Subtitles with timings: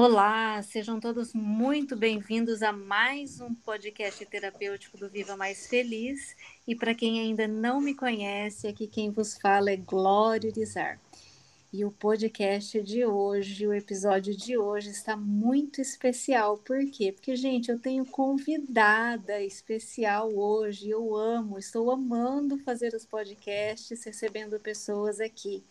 [0.00, 6.36] Olá, sejam todos muito bem-vindos a mais um podcast terapêutico do Viva Mais Feliz.
[6.68, 11.00] E para quem ainda não me conhece, aqui quem vos fala é Glória Urizar.
[11.72, 16.58] E o podcast de hoje, o episódio de hoje está muito especial.
[16.58, 17.10] Por quê?
[17.10, 20.90] Porque, gente, eu tenho convidada especial hoje.
[20.90, 25.64] Eu amo, estou amando fazer os podcasts, recebendo pessoas aqui.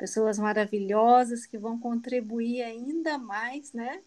[0.00, 4.00] Pessoas maravilhosas que vão contribuir ainda mais, né,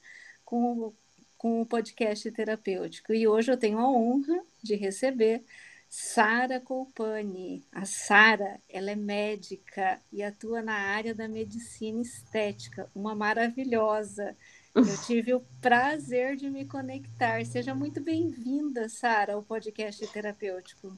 [0.43, 0.91] com,
[1.37, 3.13] com o podcast terapêutico.
[3.13, 5.43] E hoje eu tenho a honra de receber
[5.87, 7.63] Sara Colpani.
[7.71, 14.35] A Sara, ela é médica e atua na área da medicina estética, uma maravilhosa.
[14.73, 17.45] Eu tive o prazer de me conectar.
[17.45, 20.97] Seja muito bem-vinda, Sara, ao podcast terapêutico.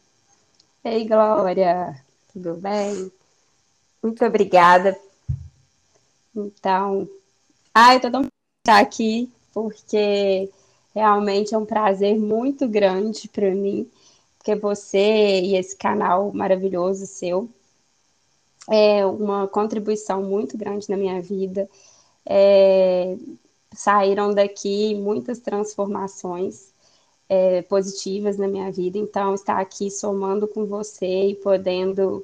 [0.81, 2.01] Ei, Glória,
[2.31, 3.11] tudo bem?
[4.05, 4.95] Muito obrigada.
[6.35, 7.09] Então,
[7.73, 8.21] ai, tô tão
[8.59, 10.47] estar aqui porque
[10.93, 13.89] realmente é um prazer muito grande para mim
[14.37, 17.49] porque você e esse canal maravilhoso seu
[18.69, 21.67] é uma contribuição muito grande na minha vida.
[22.25, 23.17] É,
[23.73, 26.73] saíram daqui muitas transformações
[27.27, 32.23] é, positivas na minha vida, então estar aqui somando com você e podendo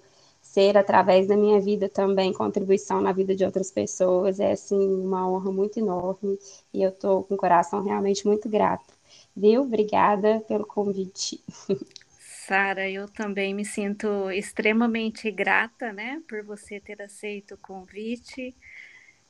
[0.52, 5.30] ser através da minha vida também contribuição na vida de outras pessoas é assim uma
[5.30, 6.38] honra muito enorme
[6.74, 8.94] e eu estou com o coração realmente muito grato.
[9.36, 9.62] Viu?
[9.62, 11.42] Obrigada pelo convite.
[12.20, 18.54] Sara, eu também me sinto extremamente grata, né, por você ter aceito o convite.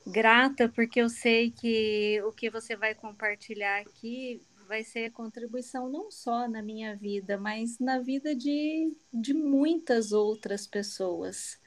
[0.04, 4.42] Grata porque eu sei que o que você vai compartilhar aqui
[4.72, 10.66] vai ser contribuição não só na minha vida, mas na vida de, de muitas outras
[10.66, 11.58] pessoas.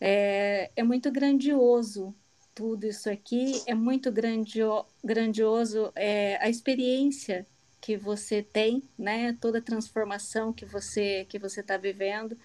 [0.00, 2.14] É, é muito grandioso
[2.54, 7.44] tudo isso aqui, é muito grandio, grandioso é, a experiência
[7.80, 9.36] que você tem, né?
[9.40, 12.38] Toda a transformação que você que você está vivendo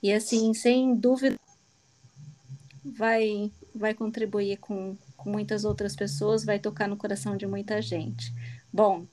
[0.00, 1.36] e assim, sem dúvida,
[2.84, 8.32] vai vai contribuir com, com muitas outras pessoas, vai tocar no coração de muita gente.
[8.72, 9.06] Bom,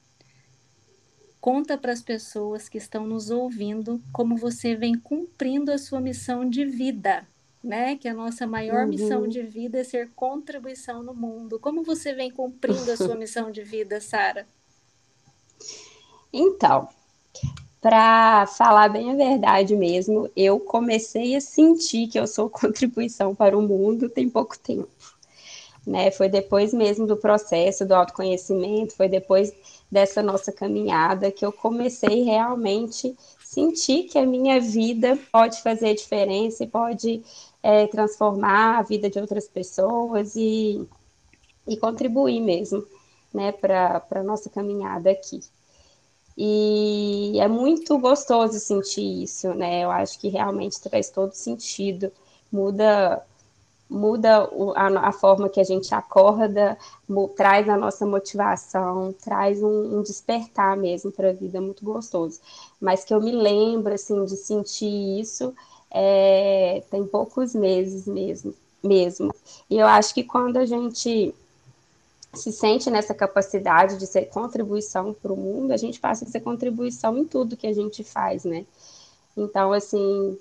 [1.43, 6.49] conta para as pessoas que estão nos ouvindo como você vem cumprindo a sua missão
[6.49, 7.27] de vida,
[7.61, 7.97] né?
[7.97, 8.87] Que a nossa maior uhum.
[8.87, 11.59] missão de vida é ser contribuição no mundo.
[11.59, 14.47] Como você vem cumprindo a sua missão de vida, Sara?
[16.31, 16.87] Então,
[17.81, 23.57] para falar bem a verdade mesmo, eu comecei a sentir que eu sou contribuição para
[23.57, 24.87] o mundo tem pouco tempo.
[25.85, 26.09] Né?
[26.09, 29.51] Foi depois mesmo do processo do autoconhecimento, foi depois
[29.93, 36.63] dessa nossa caminhada que eu comecei realmente sentir que a minha vida pode fazer diferença
[36.63, 37.23] e pode
[37.61, 40.83] é, transformar a vida de outras pessoas e,
[41.67, 42.83] e contribuir mesmo
[43.31, 45.39] né, para a nossa caminhada aqui.
[46.35, 49.83] E é muito gostoso sentir isso, né?
[49.83, 52.11] Eu acho que realmente traz todo sentido.
[52.51, 53.23] Muda
[53.93, 56.75] muda a, forma que a gente acorda,
[57.35, 62.39] traz a nossa motivação, traz um, despertar mesmo para a vida muito gostoso.
[62.81, 65.53] Mas que eu me lembro assim de sentir isso
[65.91, 69.33] é, tem poucos meses mesmo, mesmo.
[69.69, 71.33] E eu acho que quando a gente
[72.33, 76.39] se sente nessa capacidade de ser contribuição para o mundo, a gente passa a ser
[76.39, 78.65] contribuição em tudo que a gente faz, né?
[79.37, 80.35] Então, assim,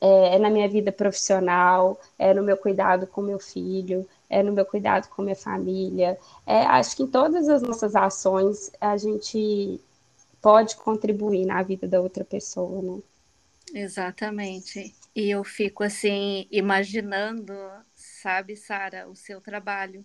[0.00, 4.52] é, é, na minha vida profissional, é no meu cuidado com meu filho, é no
[4.52, 6.18] meu cuidado com minha família.
[6.46, 9.80] É, acho que em todas as nossas ações a gente
[10.40, 13.02] pode contribuir na vida da outra pessoa, né?
[13.74, 14.94] Exatamente.
[15.14, 17.52] E eu fico assim imaginando,
[17.94, 20.04] sabe, Sara, o seu trabalho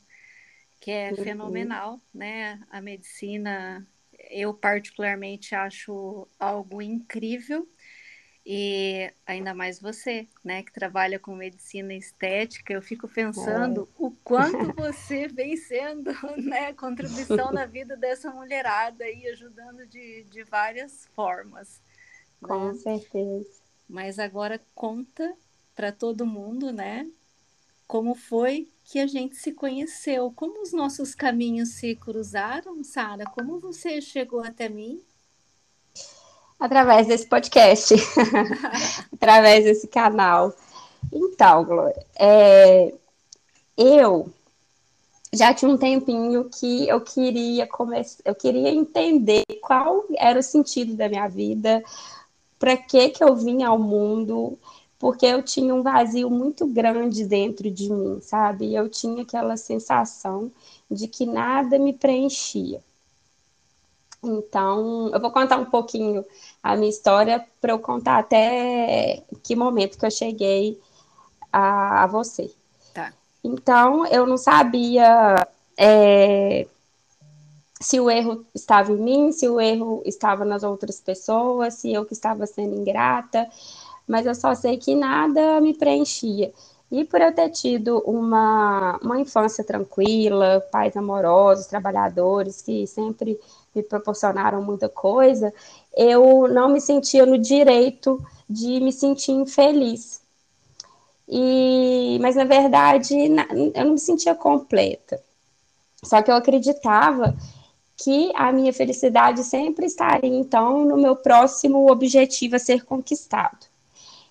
[0.79, 1.23] que é uhum.
[1.23, 2.59] fenomenal, né?
[2.71, 3.87] A medicina,
[4.31, 7.67] eu particularmente acho algo incrível.
[8.45, 14.03] E ainda mais você, né, que trabalha com medicina estética, eu fico pensando é.
[14.03, 16.11] o quanto você vem sendo,
[16.41, 21.81] né, contribuição na vida dessa mulherada e ajudando de, de várias formas.
[22.41, 22.73] Com né?
[22.73, 23.61] certeza.
[23.87, 25.35] Mas agora conta
[25.75, 27.07] para todo mundo, né,
[27.85, 33.25] como foi que a gente se conheceu, como os nossos caminhos se cruzaram, Sara?
[33.25, 35.03] Como você chegou até mim?
[36.61, 37.95] Através desse podcast,
[39.11, 40.53] através desse canal.
[41.11, 42.93] Então, Glória, é,
[43.75, 44.29] eu
[45.33, 50.93] já tinha um tempinho que eu queria começar, eu queria entender qual era o sentido
[50.93, 51.83] da minha vida,
[52.59, 54.55] para que que eu vim ao mundo,
[54.99, 58.71] porque eu tinha um vazio muito grande dentro de mim, sabe?
[58.71, 60.51] Eu tinha aquela sensação
[60.91, 62.83] de que nada me preenchia.
[64.23, 66.23] Então, eu vou contar um pouquinho
[66.61, 70.79] a minha história para eu contar até que momento que eu cheguei
[71.51, 72.51] a, a você.
[72.93, 73.11] Tá.
[73.43, 76.67] Então, eu não sabia é,
[77.81, 82.05] se o erro estava em mim, se o erro estava nas outras pessoas, se eu
[82.05, 83.49] que estava sendo ingrata,
[84.07, 86.53] mas eu só sei que nada me preenchia.
[86.91, 93.39] E por eu ter tido uma, uma infância tranquila, pais amorosos, trabalhadores que sempre
[93.73, 95.53] me proporcionaram muita coisa,
[95.95, 100.21] eu não me sentia no direito de me sentir infeliz.
[101.27, 105.21] E, mas na verdade eu não me sentia completa.
[106.03, 107.35] Só que eu acreditava
[107.95, 113.71] que a minha felicidade sempre estaria então no meu próximo objetivo a ser conquistado.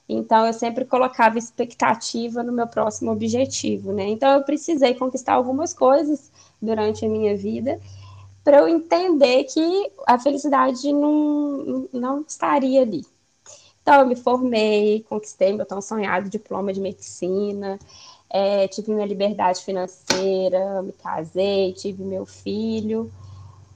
[0.09, 4.09] Então eu sempre colocava expectativa no meu próximo objetivo, né?
[4.09, 7.81] Então eu precisei conquistar algumas coisas durante a minha vida
[8.43, 13.05] para eu entender que a felicidade não, não estaria ali.
[13.83, 17.79] Então, eu me formei, conquistei meu tão sonhado diploma de medicina,
[18.29, 23.11] é, tive minha liberdade financeira, me casei, tive meu filho,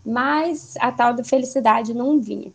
[0.04, 2.52] mas a tal da felicidade não vinha.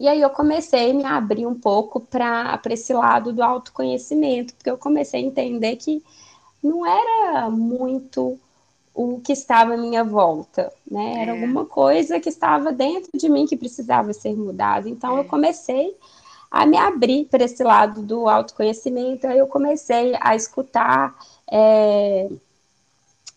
[0.00, 4.70] E aí eu comecei a me abrir um pouco para esse lado do autoconhecimento, porque
[4.70, 6.02] eu comecei a entender que
[6.62, 8.38] não era muito
[8.98, 11.22] o que estava à minha volta, né?
[11.22, 11.40] Era é.
[11.40, 14.88] alguma coisa que estava dentro de mim que precisava ser mudada.
[14.88, 15.20] Então é.
[15.20, 15.96] eu comecei
[16.50, 19.28] a me abrir para esse lado do autoconhecimento.
[19.28, 21.16] Aí eu comecei a escutar
[21.48, 22.28] é,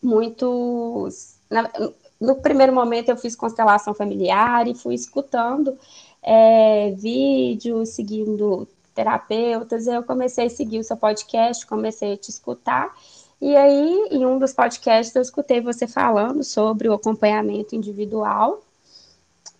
[0.01, 1.35] muitos.
[1.47, 1.69] Na,
[2.19, 5.77] no primeiro momento eu fiz constelação familiar e fui escutando
[6.23, 9.85] é, vídeos, seguindo terapeutas.
[9.85, 12.91] Eu comecei a seguir o seu podcast, comecei a te escutar.
[13.41, 18.61] E aí, em um dos podcasts, eu escutei você falando sobre o acompanhamento individual.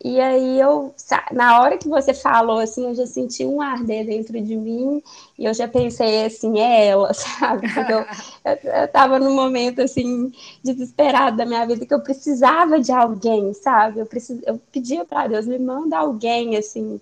[0.03, 0.93] E aí eu,
[1.31, 5.01] na hora que você falou, assim, eu já senti um arder dentro de mim
[5.37, 7.67] e eu já pensei assim, é ela, sabe?
[7.75, 8.05] Eu,
[8.51, 10.31] eu, eu tava num momento, assim,
[10.63, 13.99] desesperado da minha vida que eu precisava de alguém, sabe?
[13.99, 16.99] Eu, precis, eu pedia para Deus, me manda alguém, assim,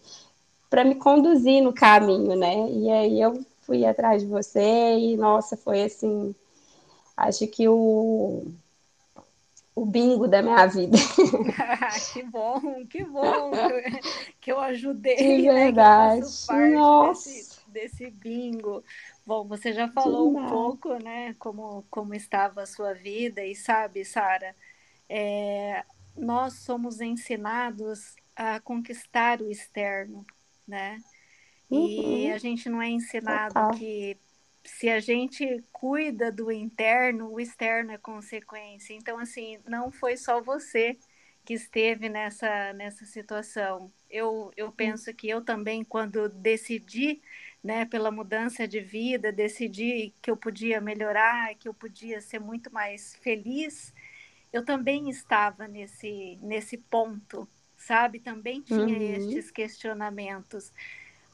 [0.69, 2.69] para me conduzir no caminho, né?
[2.71, 6.35] E aí eu fui atrás de você e, nossa, foi assim
[7.27, 8.45] acho que o,
[9.75, 10.97] o bingo da minha vida.
[12.13, 13.51] que bom, que bom
[14.39, 16.21] que eu ajudei, de verdade.
[16.21, 17.29] Né, que parte Nossa.
[17.29, 18.83] Desse, desse bingo.
[19.25, 24.03] Bom, você já falou um pouco, né, como, como estava a sua vida, e sabe,
[24.03, 24.55] Sara,
[25.07, 25.83] é,
[26.17, 30.25] nós somos ensinados a conquistar o externo,
[30.67, 30.99] né?
[31.69, 31.87] Uhum.
[31.87, 33.71] E a gente não é ensinado Total.
[33.71, 34.17] que
[34.75, 38.93] se a gente cuida do interno, o externo é consequência.
[38.93, 40.97] Então, assim, não foi só você
[41.43, 43.91] que esteve nessa, nessa situação.
[44.09, 47.21] Eu, eu penso que eu também, quando decidi,
[47.63, 52.71] né, pela mudança de vida, decidi que eu podia melhorar, que eu podia ser muito
[52.71, 53.93] mais feliz,
[54.53, 58.19] eu também estava nesse, nesse ponto, sabe?
[58.19, 59.15] Também tinha uhum.
[59.15, 60.71] estes questionamentos.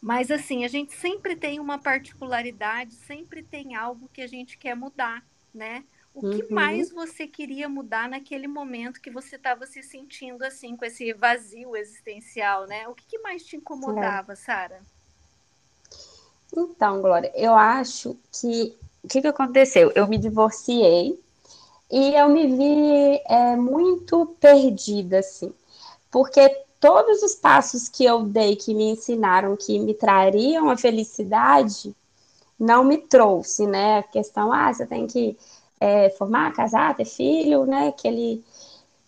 [0.02, 4.76] Mas assim, a gente sempre tem uma particularidade, sempre tem algo que a gente quer
[4.76, 5.24] mudar,
[5.54, 5.84] né?
[6.14, 6.48] O que uhum.
[6.52, 11.76] mais você queria mudar naquele momento que você estava se sentindo assim, com esse vazio
[11.76, 12.88] existencial, né?
[12.88, 14.36] O que, que mais te incomodava, é.
[14.36, 14.82] Sara?
[16.56, 19.92] Então, Glória, eu acho que o que, que aconteceu?
[19.94, 21.20] Eu me divorciei
[21.92, 25.54] e eu me vi é, muito perdida, assim,
[26.10, 31.96] porque todos os passos que eu dei que me ensinaram que me trariam a felicidade,
[32.60, 33.98] não me trouxe, né?
[33.98, 35.36] A questão, ah, você tem que
[35.80, 37.88] é, formar, casar, ter filho, né?
[37.88, 38.44] Aquele...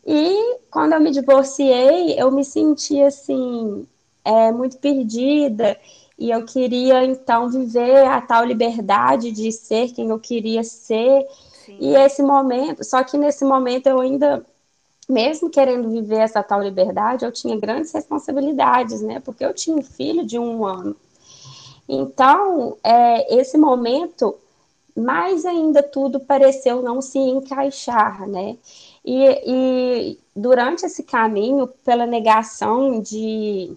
[0.03, 3.85] E quando eu me divorciei, eu me senti assim,
[4.25, 5.79] é, muito perdida,
[6.17, 11.27] e eu queria então viver a tal liberdade de ser quem eu queria ser.
[11.63, 11.77] Sim.
[11.79, 14.43] E esse momento, só que nesse momento eu ainda
[15.07, 19.19] mesmo querendo viver essa tal liberdade, eu tinha grandes responsabilidades, né?
[19.19, 20.95] Porque eu tinha um filho de um ano.
[21.87, 24.35] Então, é, esse momento,
[24.95, 28.57] mais ainda tudo pareceu não se encaixar, né?
[29.05, 33.71] E, e durante esse caminho, pela negação de,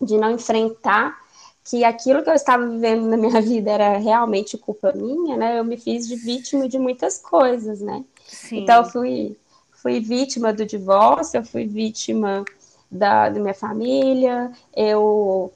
[0.00, 1.16] de não enfrentar
[1.64, 5.58] que aquilo que eu estava vivendo na minha vida era realmente culpa minha, né?
[5.60, 8.04] Eu me fiz de vítima de muitas coisas, né?
[8.26, 8.58] Sim.
[8.58, 9.36] Então, eu fui
[9.84, 12.42] fui vítima do divórcio, eu fui vítima
[12.90, 15.52] da, da minha família, eu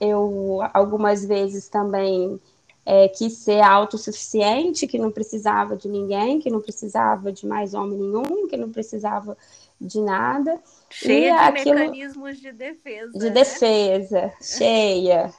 [0.00, 2.40] eu algumas vezes também
[2.84, 7.98] é, quis ser autossuficiente, que não precisava de ninguém, que não precisava de mais homem
[7.98, 9.36] nenhum, que não precisava
[9.80, 10.60] de nada.
[10.90, 11.78] Cheia e de aquilo...
[11.78, 13.12] mecanismos de defesa.
[13.12, 13.30] De né?
[13.30, 15.32] defesa, cheia.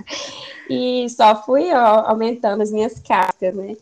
[0.70, 3.76] e só fui ó, aumentando as minhas cartas, né?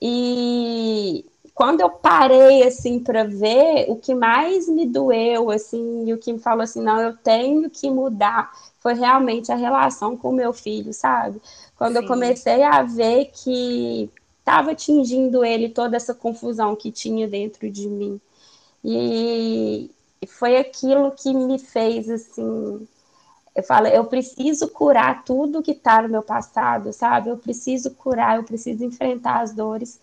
[0.00, 1.17] E
[1.58, 6.32] quando eu parei assim para ver, o que mais me doeu assim, e o que
[6.32, 10.52] me falou assim, não, eu tenho que mudar, foi realmente a relação com o meu
[10.52, 11.42] filho, sabe?
[11.76, 12.02] Quando Sim.
[12.02, 17.88] eu comecei a ver que estava atingindo ele toda essa confusão que tinha dentro de
[17.88, 18.20] mim.
[18.84, 19.90] E
[20.28, 22.86] foi aquilo que me fez assim,
[23.52, 27.30] eu falo, eu preciso curar tudo que está no meu passado, sabe?
[27.30, 29.98] Eu preciso curar, eu preciso enfrentar as dores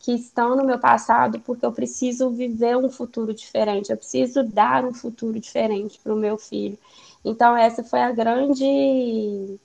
[0.00, 4.84] que estão no meu passado, porque eu preciso viver um futuro diferente, eu preciso dar
[4.84, 6.78] um futuro diferente para o meu filho.
[7.22, 9.58] Então, essa foi a grande,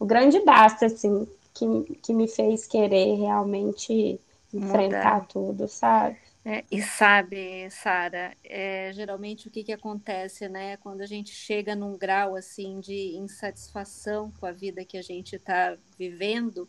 [0.00, 4.18] o grande basta, assim, que, que me fez querer realmente
[4.52, 5.26] enfrentar Mudar.
[5.28, 6.16] tudo, sabe?
[6.48, 10.76] É, e sabe, Sara, é, geralmente o que, que acontece, né?
[10.76, 15.34] Quando a gente chega num grau assim de insatisfação com a vida que a gente
[15.34, 16.68] está vivendo,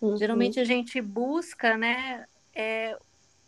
[0.00, 0.16] uhum.
[0.16, 2.98] geralmente a gente busca, né, é,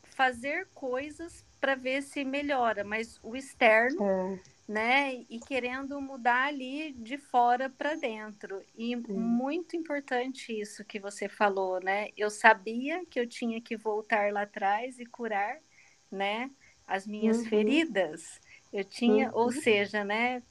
[0.03, 4.41] fazer coisas para ver se melhora, mas o externo, é.
[4.69, 5.15] né?
[5.31, 8.63] E querendo mudar ali de fora para dentro.
[8.77, 12.09] E muito importante isso que você falou, né?
[12.17, 15.59] Eu sabia que eu tinha que voltar lá atrás e curar,
[16.11, 16.51] né?
[16.87, 17.45] As minhas uhum.
[17.47, 18.41] feridas.
[18.73, 19.39] Eu tinha, uhum.
[19.39, 20.43] ou seja, né?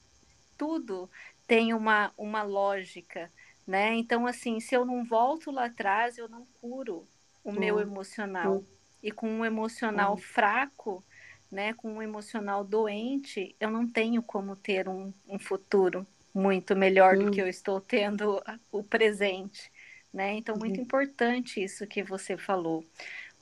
[0.58, 1.10] Tudo
[1.46, 3.32] tem uma, uma lógica,
[3.68, 3.94] né?
[3.94, 7.08] Então, assim, se eu não volto lá atrás, eu não curo
[7.44, 8.64] o meu emocional.
[9.02, 11.04] E com um emocional fraco,
[11.52, 17.16] né, com um emocional doente, eu não tenho como ter um, um futuro muito melhor
[17.18, 19.72] do que eu estou tendo o presente,
[20.12, 20.34] né?
[20.34, 20.84] Então, muito uhum.
[20.84, 22.84] importante isso que você falou.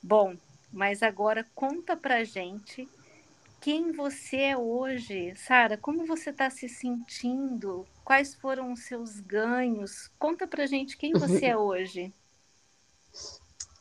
[0.02, 0.36] Bom,
[0.70, 2.86] mas agora conta pra gente
[3.62, 7.86] quem você é hoje, Sara, como você está se sentindo?
[8.04, 10.10] Quais foram os seus ganhos?
[10.18, 12.12] Conta pra gente quem você é hoje.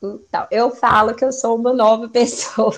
[0.01, 2.75] Então, eu falo que eu sou uma nova pessoa,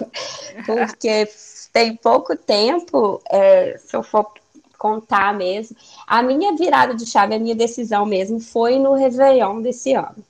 [0.65, 1.27] porque
[1.71, 4.31] tem pouco tempo, é, se eu for
[4.77, 9.93] contar mesmo, a minha virada de chave, a minha decisão mesmo, foi no Réveillon desse
[9.93, 10.23] ano.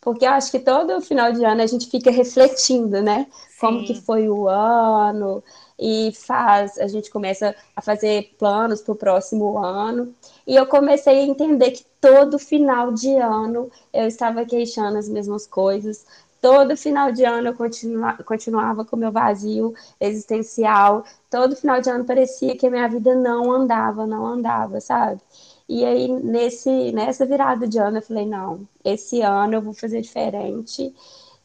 [0.00, 3.26] Porque eu acho que todo final de ano a gente fica refletindo, né?
[3.48, 3.56] Sim.
[3.58, 5.42] Como que foi o ano,
[5.78, 10.14] e faz, a gente começa a fazer planos para o próximo ano.
[10.46, 15.46] E eu comecei a entender que todo final de ano eu estava queixando as mesmas
[15.46, 16.06] coisas,
[16.44, 21.02] Todo final de ano eu continua, continuava com meu vazio existencial.
[21.30, 25.22] Todo final de ano parecia que a minha vida não andava, não andava, sabe?
[25.66, 30.02] E aí, nesse, nessa virada de ano, eu falei: não, esse ano eu vou fazer
[30.02, 30.94] diferente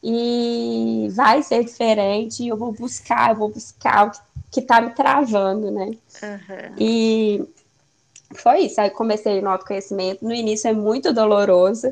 [0.02, 2.42] e vai ser diferente.
[2.42, 4.12] E eu vou buscar, eu vou buscar o
[4.50, 5.86] que está me travando, né?
[6.22, 6.74] Uhum.
[6.78, 7.48] E
[8.34, 8.78] foi isso.
[8.78, 10.26] Aí comecei no autoconhecimento.
[10.26, 11.90] No início é muito doloroso.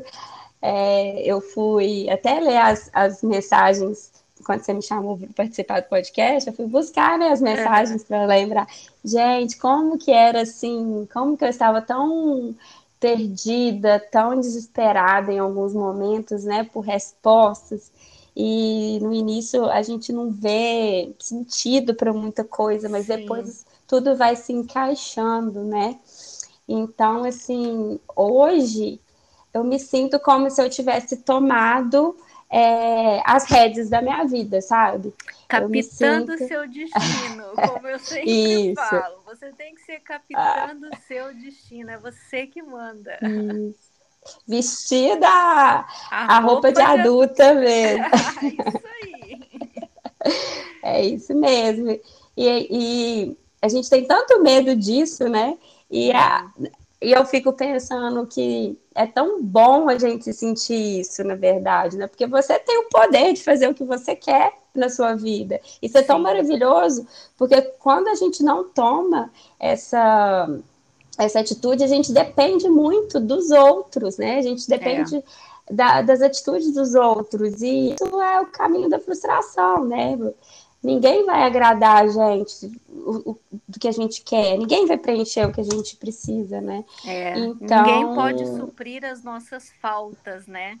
[0.61, 4.11] É, eu fui até ler as, as mensagens
[4.43, 8.25] quando você me chamou para participar do podcast, eu fui buscar né, as mensagens para
[8.25, 8.67] lembrar.
[9.03, 12.55] Gente, como que era assim, como que eu estava tão
[12.99, 17.91] perdida, tão desesperada em alguns momentos, né, por respostas.
[18.35, 23.17] E no início a gente não vê sentido para muita coisa, mas Sim.
[23.17, 25.99] depois tudo vai se encaixando, né?
[26.67, 28.99] Então, assim, hoje
[29.53, 32.15] eu me sinto como se eu tivesse tomado
[32.49, 35.13] é, as redes da minha vida, sabe?
[35.47, 36.47] Capitando sinto...
[36.47, 38.75] seu destino, como eu sempre Isso.
[38.81, 39.21] falo.
[39.25, 40.97] Você tem que ser capitando o ah.
[41.07, 43.17] seu destino, é você que manda.
[43.21, 43.89] Isso.
[44.47, 48.05] Vestida a, a roupa, roupa, de, de adulta mesmo.
[48.43, 49.19] isso aí.
[50.81, 51.89] É isso mesmo.
[52.35, 52.67] E,
[53.27, 55.57] e, a gente tem tanto medo disso, né?
[55.89, 56.49] E a,
[57.01, 62.07] e eu fico pensando que é tão bom a gente sentir isso, na verdade, né?
[62.07, 65.61] Porque você tem o poder de fazer o que você quer na sua vida.
[65.81, 70.49] Isso é tão maravilhoso, porque quando a gente não toma essa
[71.17, 74.37] essa atitude, a gente depende muito dos outros, né?
[74.37, 75.23] A gente depende é.
[75.69, 80.17] da, das atitudes dos outros, e isso é o caminho da frustração, né?
[80.81, 85.45] Ninguém vai agradar a gente o, o, do que a gente quer, ninguém vai preencher
[85.45, 86.85] o que a gente precisa, né?
[87.05, 87.83] É, então...
[87.83, 90.79] Ninguém pode suprir as nossas faltas, né?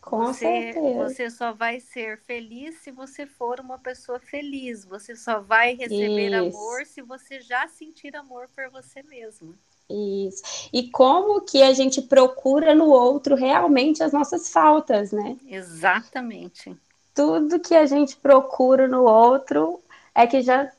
[0.00, 1.04] Com você, certeza.
[1.04, 4.84] você só vai ser feliz se você for uma pessoa feliz.
[4.84, 6.58] Você só vai receber Isso.
[6.58, 9.54] amor se você já sentir amor por você mesmo.
[9.90, 10.68] Isso.
[10.72, 15.36] E como que a gente procura no outro realmente as nossas faltas, né?
[15.46, 16.74] Exatamente.
[17.18, 19.80] Tudo que a gente procura no outro
[20.14, 20.70] é que já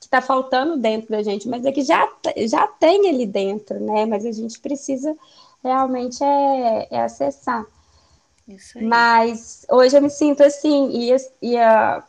[0.00, 2.08] está faltando dentro da gente, mas é que já,
[2.46, 4.06] já tem ali dentro, né?
[4.06, 5.16] Mas a gente precisa
[5.62, 7.66] realmente é, é acessar.
[8.80, 12.04] Mas hoje eu me sinto assim, e, e a,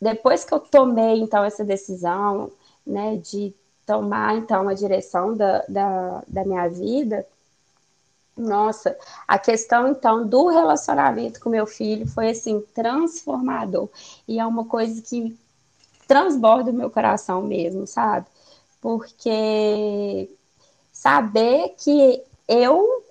[0.00, 2.50] depois que eu tomei então essa decisão,
[2.86, 3.54] né, de
[3.86, 7.26] tomar então a direção da, da, da minha vida,
[8.36, 13.88] nossa, a questão então do relacionamento com meu filho foi assim transformador
[14.28, 15.34] e é uma coisa que
[16.06, 18.26] transborda o meu coração mesmo, sabe?
[18.80, 20.28] Porque
[20.92, 23.04] saber que eu,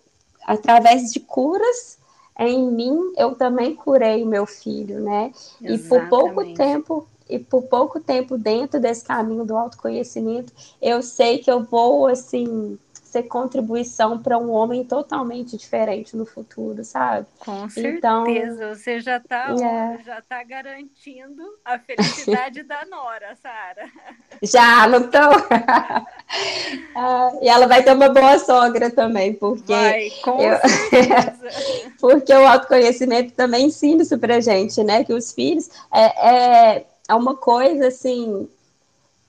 [0.46, 1.98] através de curas
[2.38, 5.32] em mim, eu também curei o meu filho, né?
[5.62, 5.74] Exatamente.
[5.74, 11.40] E por pouco tempo, e por pouco tempo dentro desse caminho do autoconhecimento, eu sei
[11.40, 12.78] que eu vou assim
[13.16, 17.26] ser contribuição para um homem totalmente diferente no futuro, sabe?
[17.40, 20.04] Com então, certeza, você já está é...
[20.04, 23.90] já tá garantindo a felicidade da Nora, Sara.
[24.44, 25.18] Já, não tô.
[26.96, 30.58] ah, e ela vai ter uma boa sogra também, porque vai, com eu...
[30.60, 31.92] certeza.
[32.00, 35.06] porque o autoconhecimento também ensina isso pra gente, né?
[35.06, 38.48] Que os filhos é, é, é uma coisa assim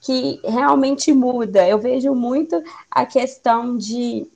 [0.01, 1.67] que realmente muda.
[1.67, 4.27] Eu vejo muito a questão de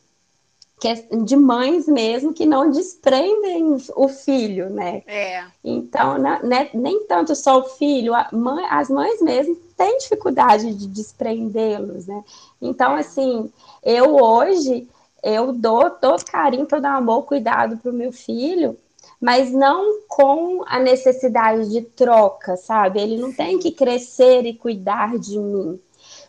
[1.24, 5.03] de mães mesmo que não desprendem o filho, né?
[5.06, 5.44] É.
[5.63, 12.08] Então, né, nem tanto só o filho, mãe, as mães mesmo têm dificuldade de desprendê-los,
[12.08, 12.24] né?
[12.60, 13.01] Então, é.
[13.01, 13.51] assim,
[13.84, 14.88] eu hoje
[15.24, 18.75] eu dou todo carinho, todo amor, cuidado para o meu filho,
[19.22, 23.00] mas não com a necessidade de troca, sabe?
[23.00, 25.80] Ele não tem que crescer e cuidar de mim.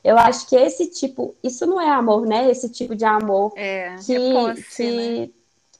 [0.04, 2.50] Eu acho que esse tipo, isso não é amor, né?
[2.50, 5.30] Esse tipo de amor é, que, é posse, que né?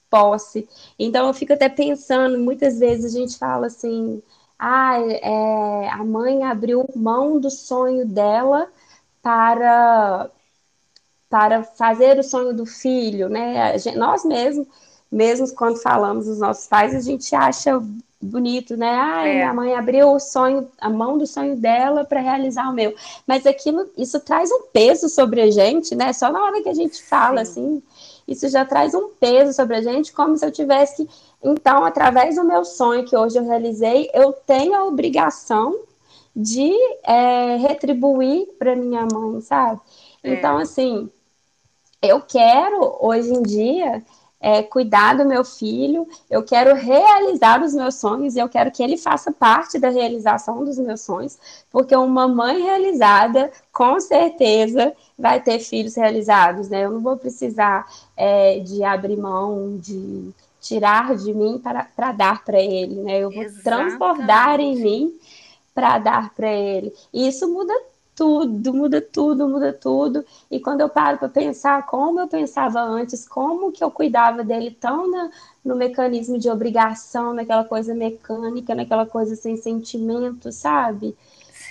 [0.09, 0.69] posse.
[0.99, 4.23] Então eu fico até pensando, muitas vezes a gente fala assim,
[4.59, 8.69] ah, é, a mãe abriu mão do sonho dela
[9.21, 10.31] para
[11.29, 13.79] para fazer o sonho do filho, né?
[13.79, 14.67] Gente, nós mesmos
[15.13, 17.81] mesmo quando falamos dos nossos pais, a gente acha
[18.21, 18.89] bonito, né?
[18.89, 19.35] Ai, é.
[19.35, 22.95] minha mãe abriu o sonho, a mão do sonho dela para realizar o meu.
[23.27, 26.13] Mas aquilo, isso traz um peso sobre a gente, né?
[26.13, 27.51] Só na hora que a gente fala Sim.
[27.51, 27.83] assim,
[28.27, 31.11] isso já traz um peso sobre a gente, como se eu tivesse que,
[31.43, 35.77] então, através do meu sonho que hoje eu realizei, eu tenho a obrigação
[36.35, 36.73] de
[37.03, 39.81] é, retribuir para minha mãe, sabe?
[40.23, 40.35] É.
[40.35, 41.11] Então, assim,
[42.01, 44.03] eu quero hoje em dia
[44.43, 48.83] é, cuidar do meu filho, eu quero realizar os meus sonhos e eu quero que
[48.83, 51.39] ele faça parte da realização dos meus sonhos,
[51.71, 56.85] porque uma mãe realizada, com certeza, vai ter filhos realizados, né?
[56.85, 62.61] Eu não vou precisar é, de abrir mão, de tirar de mim para, dar para
[62.61, 63.21] ele, né?
[63.21, 63.63] Eu vou Exatamente.
[63.63, 65.15] transbordar em mim
[65.73, 66.93] para dar para ele.
[67.13, 67.73] E isso muda
[68.23, 70.25] tudo, muda tudo, muda tudo.
[70.49, 74.71] E quando eu paro para pensar como eu pensava antes, como que eu cuidava dele
[74.71, 75.29] tão na,
[75.65, 81.17] no mecanismo de obrigação, naquela coisa mecânica, naquela coisa sem sentimento, sabe?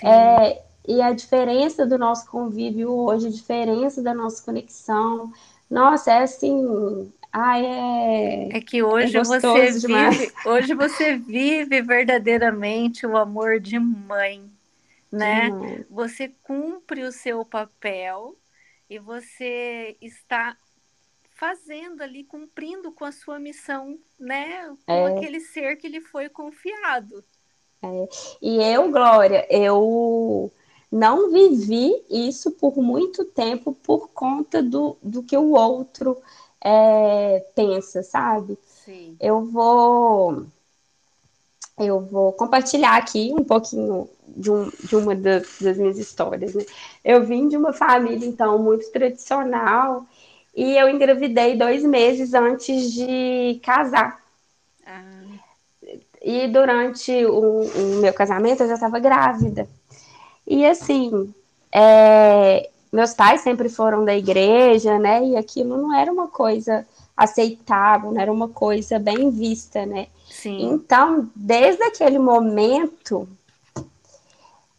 [0.04, 5.32] É, e a diferença do nosso convívio hoje, a diferença da nossa conexão,
[5.70, 8.58] nossa, é assim, Ai, é...
[8.58, 14.51] é que hoje é você vive, hoje você vive verdadeiramente o amor de mãe
[15.12, 15.50] né?
[15.50, 15.84] Uhum.
[15.90, 18.34] Você cumpre o seu papel
[18.88, 20.56] e você está
[21.28, 24.68] fazendo ali, cumprindo com a sua missão, né?
[24.86, 25.16] Com é.
[25.16, 27.22] aquele ser que lhe foi confiado.
[27.82, 28.08] É.
[28.40, 30.50] E eu, Glória, eu
[30.90, 36.16] não vivi isso por muito tempo por conta do, do que o outro
[36.60, 38.56] é, pensa, sabe?
[38.62, 39.16] Sim.
[39.20, 40.46] Eu vou
[41.78, 46.54] eu vou compartilhar aqui um pouquinho de, um, de uma das, das, minhas histórias.
[46.54, 46.64] Né?
[47.04, 50.06] Eu vim de uma família, então, muito tradicional
[50.54, 54.20] e eu engravidei dois meses antes de casar.
[54.86, 55.22] Ah.
[56.22, 59.68] E durante o, o, meu casamento eu já estava grávida.
[60.46, 61.34] E assim,
[61.72, 65.24] é, meus pais sempre foram da igreja, né?
[65.24, 70.08] E aquilo não era uma coisa aceitável, não era uma coisa bem vista, né?
[70.30, 70.72] Sim.
[70.72, 73.28] Então, desde aquele momento,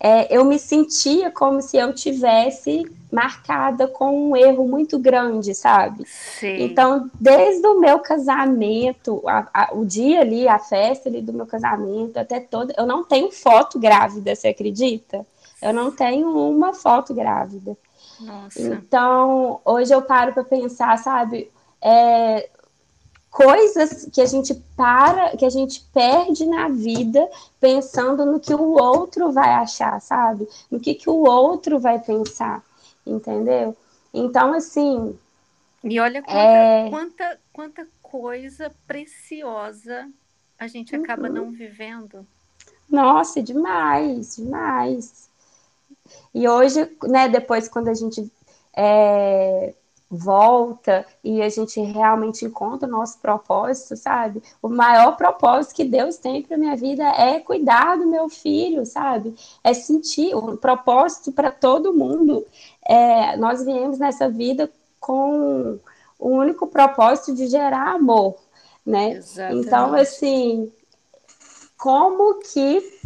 [0.05, 6.03] é, eu me sentia como se eu tivesse marcada com um erro muito grande, sabe?
[6.05, 6.63] Sim.
[6.63, 11.45] Então, desde o meu casamento, a, a, o dia ali, a festa ali do meu
[11.45, 15.25] casamento, até toda, eu não tenho foto grávida, você acredita?
[15.61, 17.77] Eu não tenho uma foto grávida.
[18.19, 18.61] Nossa.
[18.61, 21.49] Então, hoje eu paro para pensar, sabe?
[21.81, 22.49] É,
[23.33, 27.27] coisas que a gente para, que a gente perde na vida
[27.59, 30.47] pensando no que o outro vai achar, sabe?
[30.69, 32.63] No que, que o outro vai pensar,
[33.03, 33.75] entendeu?
[34.13, 35.17] Então, assim.
[35.83, 36.89] E olha quanta, é...
[36.91, 40.07] quanta, quanta coisa preciosa
[40.59, 41.33] a gente acaba uhum.
[41.33, 42.27] não vivendo.
[42.87, 45.27] Nossa, demais, demais.
[46.35, 48.31] E hoje, né, depois quando a gente
[48.75, 49.73] é,
[50.13, 54.43] volta e a gente realmente encontra o nosso propósito, sabe?
[54.61, 59.35] O maior propósito que Deus tem para minha vida é cuidar do meu filho, sabe?
[59.63, 62.45] É sentir o propósito para todo mundo.
[62.87, 65.79] É, nós viemos nessa vida com
[66.19, 68.35] o único propósito de gerar amor,
[68.85, 69.13] né?
[69.13, 69.67] Exatamente.
[69.67, 70.71] Então, assim,
[71.77, 72.99] como que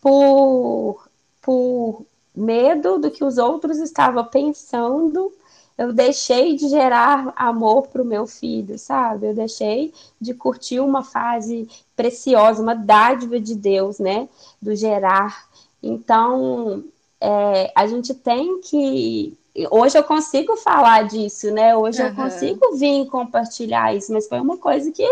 [0.00, 1.08] por,
[1.42, 5.32] por medo do que os outros estavam pensando,
[5.76, 9.28] eu deixei de gerar amor para o meu filho, sabe?
[9.28, 14.28] Eu deixei de curtir uma fase preciosa, uma dádiva de Deus, né?
[14.62, 15.48] Do gerar.
[15.82, 16.84] Então,
[17.20, 19.36] é, a gente tem que.
[19.70, 21.76] Hoje eu consigo falar disso, né?
[21.76, 22.08] Hoje uhum.
[22.08, 25.06] eu consigo vir compartilhar isso, mas foi uma coisa que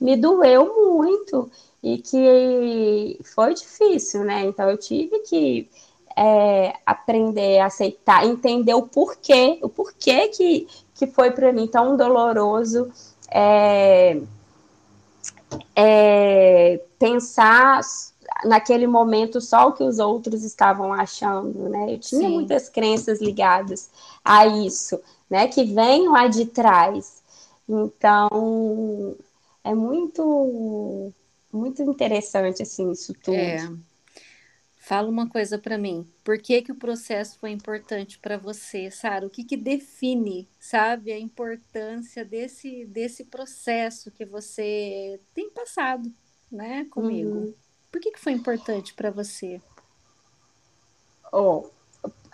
[0.00, 1.50] me doeu muito
[1.82, 4.44] e que foi difícil, né?
[4.44, 5.68] Então eu tive que
[6.16, 11.96] é, aprender a aceitar, entender o porquê, o porquê que, que foi para mim tão
[11.96, 12.90] doloroso
[13.30, 14.20] é,
[15.74, 17.80] é, pensar
[18.44, 21.94] naquele momento só o que os outros estavam achando, né?
[21.94, 22.34] Eu tinha Sim.
[22.34, 23.90] muitas crenças ligadas
[24.24, 25.48] a isso, né?
[25.48, 27.22] Que vem lá de trás.
[27.68, 29.16] Então,
[29.64, 31.12] é muito,
[31.52, 33.36] muito interessante, assim, isso tudo.
[33.36, 33.70] É.
[34.82, 36.10] Fala uma coisa para mim.
[36.24, 39.24] Por que, que o processo foi importante para você, Sara?
[39.24, 46.12] O que, que define, sabe, a importância desse, desse processo que você tem passado,
[46.50, 47.30] né, comigo?
[47.30, 47.54] Uhum.
[47.92, 49.62] Por que, que foi importante para você?
[51.32, 51.66] Oh,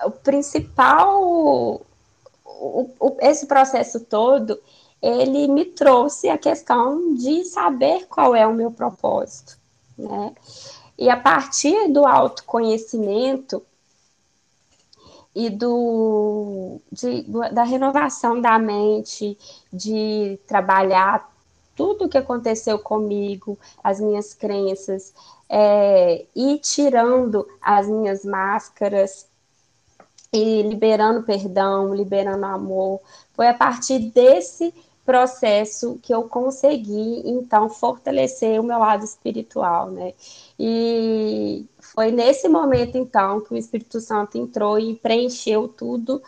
[0.02, 4.58] o principal, o, o, esse processo todo,
[5.02, 9.58] ele me trouxe a questão de saber qual é o meu propósito,
[9.98, 10.34] né?
[10.98, 13.62] E a partir do autoconhecimento
[15.34, 19.38] e do, de, da renovação da mente,
[19.72, 21.32] de trabalhar
[21.76, 25.14] tudo o que aconteceu comigo, as minhas crenças,
[25.48, 29.28] é, e tirando as minhas máscaras
[30.32, 33.00] e liberando perdão, liberando amor.
[33.32, 34.74] Foi a partir desse
[35.08, 40.12] processo que eu consegui, então, fortalecer o meu lado espiritual, né?
[40.60, 46.22] E foi nesse momento, então, que o Espírito Santo entrou e preencheu tudo,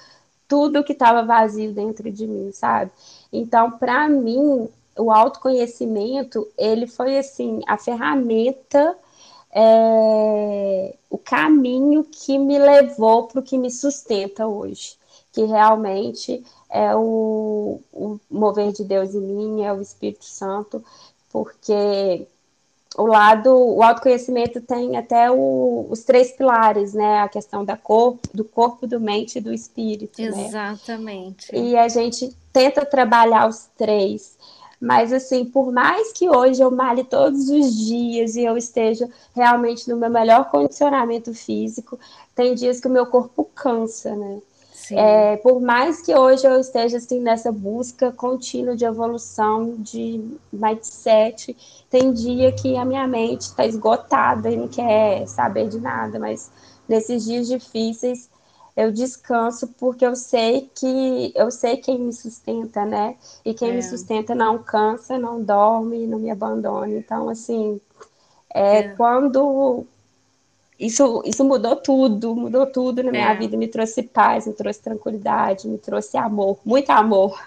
[0.49, 2.91] tudo que estava vazio dentro de mim, sabe?
[3.31, 4.67] Então, para mim,
[4.97, 8.97] o autoconhecimento, ele foi, assim, a ferramenta,
[9.53, 14.97] é, o caminho que me levou para o que me sustenta hoje,
[15.33, 20.83] que realmente é o, o mover de Deus em mim, é o Espírito Santo,
[21.33, 22.27] porque
[22.97, 27.21] o lado, o autoconhecimento tem até o, os três pilares, né?
[27.21, 30.21] A questão da corpo, do corpo, do mente e do espírito.
[30.21, 30.47] Né?
[30.47, 31.53] Exatamente.
[31.53, 31.61] Né?
[31.61, 34.37] E a gente tenta trabalhar os três.
[34.81, 39.89] Mas assim, por mais que hoje eu male todos os dias e eu esteja realmente
[39.89, 41.99] no meu melhor condicionamento físico,
[42.35, 44.41] tem dias que o meu corpo cansa, né?
[44.97, 51.57] É, por mais que hoje eu esteja assim nessa busca contínua de evolução, de mindset,
[51.89, 56.51] tem dia que a minha mente está esgotada e não quer saber de nada, mas
[56.89, 58.29] nesses dias difíceis
[58.77, 63.17] eu descanso porque eu sei que eu sei quem me sustenta, né?
[63.45, 63.73] E quem é.
[63.75, 66.89] me sustenta não cansa, não dorme, não me abandona.
[66.89, 67.81] Então, assim,
[68.55, 68.89] é, é.
[68.91, 69.87] quando
[70.81, 73.37] isso, isso mudou tudo, mudou tudo na minha é.
[73.37, 77.39] vida, me trouxe paz, me trouxe tranquilidade, me trouxe amor, muito amor.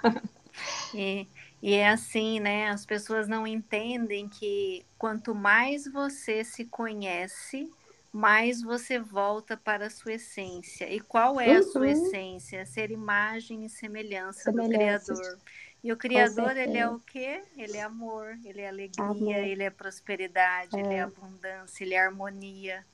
[0.93, 1.27] E,
[1.63, 2.69] e é assim, né?
[2.69, 7.71] As pessoas não entendem que quanto mais você se conhece,
[8.11, 10.87] mais você volta para a sua essência.
[10.93, 11.57] E qual é uhum.
[11.57, 11.87] a sua uhum.
[11.87, 12.63] essência?
[12.67, 15.39] Ser imagem e semelhança, do Criador.
[15.83, 17.41] E o Criador, ele é o quê?
[17.57, 19.35] Ele é amor, ele é alegria, amor.
[19.35, 20.79] ele é prosperidade, é.
[20.79, 22.85] ele é abundância, ele é harmonia.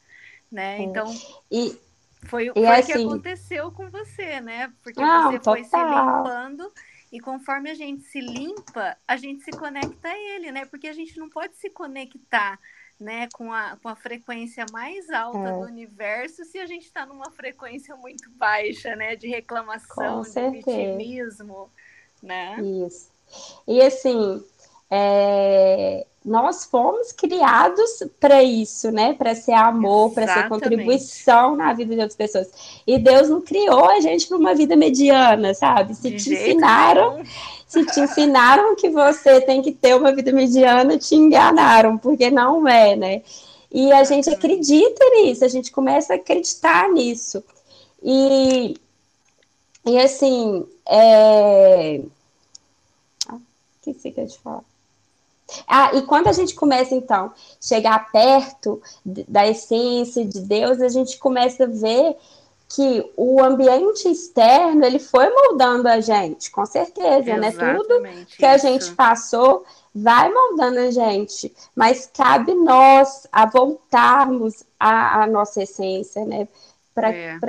[0.52, 0.80] Né?
[0.80, 0.82] É.
[0.82, 1.14] Então,
[1.52, 1.78] e,
[2.24, 4.72] foi, foi o assim, que aconteceu com você, né?
[4.84, 5.64] Porque não, você foi total.
[5.64, 6.72] se limpando
[7.12, 10.66] e conforme a gente se limpa, a gente se conecta a ele, né?
[10.66, 12.60] Porque a gente não pode se conectar
[13.00, 15.54] né, com a, com a frequência mais alta é.
[15.54, 19.16] do universo se a gente está numa frequência muito baixa, né?
[19.16, 21.72] De reclamação, de vitimismo,
[22.22, 22.58] né?
[22.86, 23.10] Isso.
[23.68, 24.44] E assim,
[24.92, 29.14] é, nós fomos criados para isso, né?
[29.14, 32.82] Para ser amor, para ser contribuição na vida de outras pessoas.
[32.86, 35.96] E Deus não criou a gente para uma vida mediana, sabe?
[35.96, 37.26] Se de te ensinaram, nenhum.
[37.68, 42.68] se te ensinaram que você tem que ter uma vida mediana, te enganaram, porque não
[42.68, 43.22] é, né?
[43.72, 47.44] E a gente acredita nisso, a gente começa a acreditar nisso.
[48.04, 48.76] E,
[49.86, 52.02] e assim, é...
[53.28, 53.42] Ah, o
[53.82, 54.69] que você quer te falar?
[55.68, 61.18] Ah, e quando a gente começa, então, chegar perto da essência de Deus, a gente
[61.18, 62.16] começa a ver
[62.70, 67.74] que o ambiente externo, ele foi moldando a gente, com certeza, Exatamente né?
[67.74, 68.46] Tudo que isso.
[68.46, 75.64] a gente passou vai moldando a gente, mas cabe nós a voltarmos à, à nossa
[75.64, 76.48] essência, né?
[76.94, 77.40] Para é.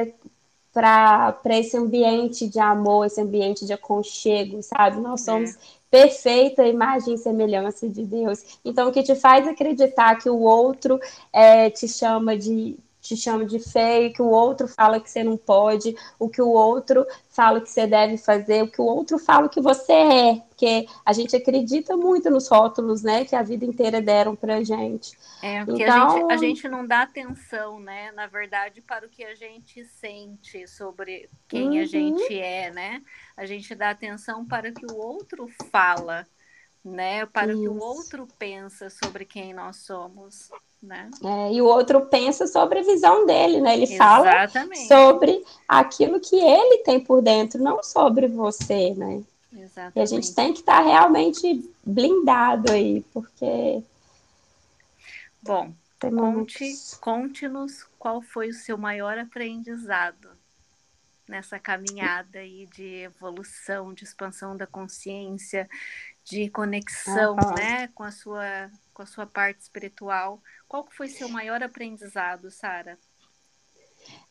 [0.73, 5.01] Para esse ambiente de amor, esse ambiente de aconchego, sabe?
[5.01, 8.61] Nós somos é perfeita imagem e semelhança de Deus.
[8.65, 11.01] Então, o que te faz acreditar que o outro
[11.33, 15.37] é, te chama de te chama de feio, que o outro fala que você não
[15.37, 19.49] pode, o que o outro fala que você deve fazer, o que o outro fala
[19.49, 24.03] que você é, porque a gente acredita muito nos rótulos, né, que a vida inteira
[24.03, 25.17] deram pra gente.
[25.43, 26.07] É, porque então...
[26.07, 29.85] a, gente, a gente não dá atenção, né, na verdade, para o que a gente
[29.87, 31.83] sente sobre quem uhum.
[31.83, 33.03] a gente é, né?
[33.37, 36.27] A gente dá atenção para o que o outro fala,
[36.85, 37.25] né?
[37.25, 37.59] Para Isso.
[37.59, 40.51] o que o outro pensa sobre quem nós somos.
[40.83, 41.11] Né?
[41.23, 43.75] É, e o outro pensa sobre a visão dele, né?
[43.75, 44.89] Ele Exatamente.
[44.89, 49.23] fala sobre aquilo que ele tem por dentro, não sobre você, né?
[49.53, 49.97] Exatamente.
[49.97, 53.83] E a gente tem que estar tá realmente blindado aí, porque.
[55.43, 60.31] Bom, conte, conte-nos qual foi o seu maior aprendizado
[61.29, 65.69] nessa caminhada aí de evolução, de expansão da consciência,
[66.31, 67.55] de conexão, uhum.
[67.55, 70.41] né, com a sua com a sua parte espiritual.
[70.69, 72.99] Qual foi seu maior aprendizado, Sara?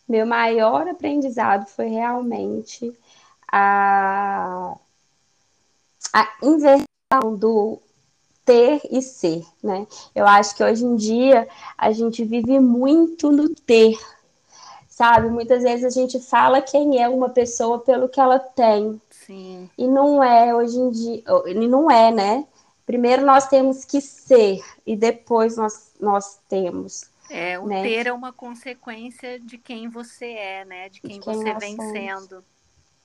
[0.07, 2.91] Meu maior aprendizado foi realmente
[3.51, 4.75] a,
[6.13, 7.81] a inversão do
[8.45, 9.85] ter e ser, né?
[10.15, 13.97] Eu acho que hoje em dia a gente vive muito no ter,
[14.87, 15.29] sabe?
[15.29, 18.99] Muitas vezes a gente fala quem é uma pessoa pelo que ela tem.
[19.29, 19.69] Sim.
[19.77, 22.47] E não é hoje em dia, e não é, né?
[22.83, 27.03] Primeiro nós temos que ser e depois nós, nós temos.
[27.29, 27.83] É, o né?
[27.83, 30.89] ter é uma consequência de quem você é, né?
[30.89, 31.91] De quem, de quem você vem somos.
[31.91, 32.43] sendo.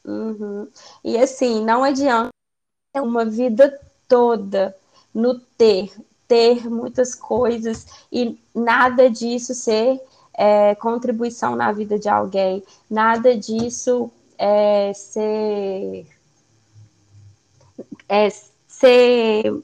[0.03, 0.67] Uhum.
[1.05, 2.31] E assim, não adianta
[2.97, 4.75] uma vida toda
[5.13, 5.93] no ter,
[6.27, 10.01] ter muitas coisas e nada disso ser
[10.33, 16.07] é, contribuição na vida de alguém, nada disso é, ser,
[18.09, 18.29] é,
[18.67, 19.63] ser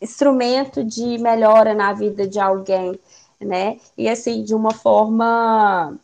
[0.00, 2.98] instrumento de melhora na vida de alguém,
[3.40, 3.78] né?
[3.96, 5.98] E assim, de uma forma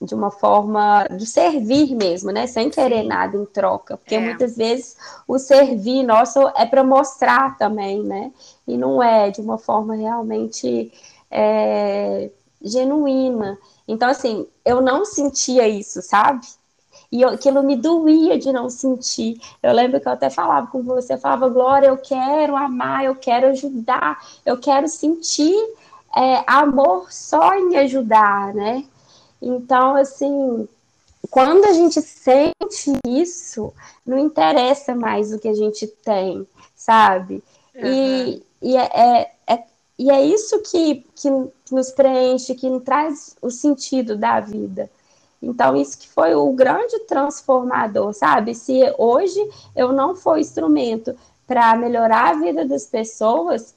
[0.00, 2.46] de uma forma de servir mesmo, né?
[2.46, 3.08] Sem querer Sim.
[3.08, 4.20] nada em troca, porque é.
[4.20, 4.96] muitas vezes
[5.26, 8.32] o servir nosso é para mostrar também, né?
[8.66, 10.92] E não é de uma forma realmente
[11.30, 13.58] é, genuína.
[13.86, 16.46] Então, assim, eu não sentia isso, sabe?
[17.14, 19.40] E eu, aquilo me doía de não sentir.
[19.62, 23.14] Eu lembro que eu até falava com você, eu falava, Glória, eu quero amar, eu
[23.14, 25.54] quero ajudar, eu quero sentir
[26.16, 28.84] é, amor só em ajudar, né?
[29.40, 30.68] Então, assim,
[31.30, 33.72] quando a gente sente isso,
[34.04, 37.44] não interessa mais o que a gente tem, sabe?
[37.76, 37.84] Uhum.
[37.84, 39.62] E, e é, é, é
[39.96, 41.30] e é isso que, que
[41.70, 44.90] nos preenche, que nos traz o sentido da vida.
[45.44, 48.54] Então, isso que foi o grande transformador, sabe?
[48.54, 49.40] Se hoje
[49.76, 51.14] eu não for instrumento
[51.46, 53.74] para melhorar a vida das pessoas,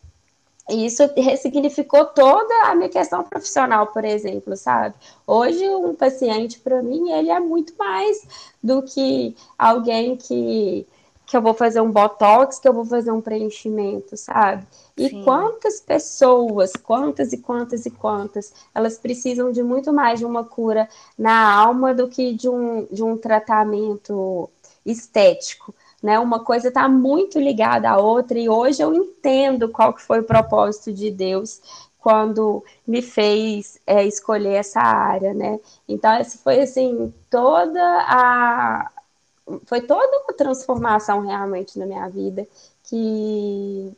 [0.69, 4.95] isso ressignificou toda a minha questão profissional, por exemplo, sabe?
[5.25, 8.27] Hoje, um paciente, para mim, ele é muito mais
[8.61, 10.85] do que alguém que
[11.27, 14.65] que eu vou fazer um botox, que eu vou fazer um preenchimento, sabe?
[14.95, 15.23] E Sim.
[15.25, 20.87] quantas pessoas, quantas e quantas e quantas, elas precisam de muito mais de uma cura
[21.19, 24.49] na alma do que de um, de um tratamento
[24.85, 25.75] estético.
[26.01, 26.17] Né?
[26.17, 30.23] Uma coisa está muito ligada à outra, e hoje eu entendo qual que foi o
[30.23, 31.61] propósito de Deus
[31.99, 35.59] quando me fez é, escolher essa área, né?
[35.89, 38.89] Então, essa foi assim toda a
[39.65, 42.47] foi toda uma transformação realmente na minha vida
[42.83, 43.91] que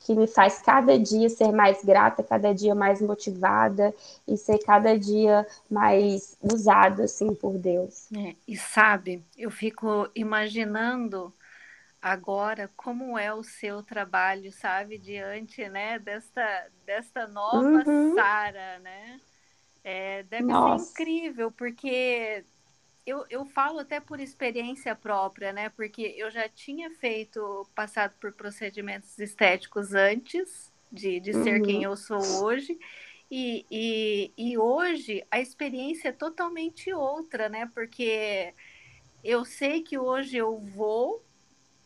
[0.00, 3.92] que me faz cada dia ser mais grata, cada dia mais motivada
[4.28, 8.06] e ser cada dia mais usada assim por Deus.
[8.14, 11.34] É, e sabe, eu fico imaginando
[12.00, 18.14] agora como é o seu trabalho, sabe, diante, né, desta desta nova uhum.
[18.14, 19.20] Sara, né?
[19.82, 20.84] É, deve Nossa.
[20.84, 22.44] ser incrível, porque
[23.06, 25.68] eu, eu falo até por experiência própria, né?
[25.68, 31.62] Porque eu já tinha feito, passado por procedimentos estéticos antes de, de ser uhum.
[31.62, 32.76] quem eu sou hoje.
[33.30, 37.70] E, e, e hoje a experiência é totalmente outra, né?
[37.72, 38.52] Porque
[39.22, 41.22] eu sei que hoje eu vou,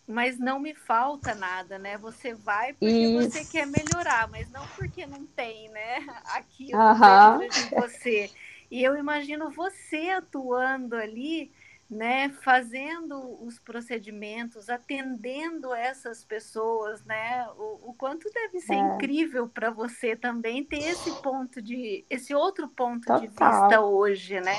[0.06, 1.98] mas não me falta nada, né?
[1.98, 3.30] Você vai porque Isso.
[3.30, 5.98] você quer melhorar, mas não porque não tem, né?
[6.32, 7.38] Aquilo uhum.
[7.38, 8.30] dentro de você.
[8.70, 11.50] E eu imagino você atuando ali,
[11.90, 17.48] né, fazendo os procedimentos, atendendo essas pessoas, né?
[17.58, 18.78] O, o quanto deve ser é.
[18.78, 23.20] incrível para você também ter esse ponto de, esse outro ponto Total.
[23.20, 24.54] de vista hoje, né?